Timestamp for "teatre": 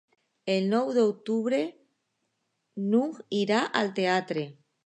4.01-4.49